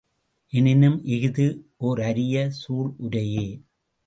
எனினும் 0.53 0.97
இஃது 1.07 1.45
ஓர் 1.77 2.01
அரிய 2.01 2.49
சூள் 2.51 2.89
உரையே. 2.97 3.47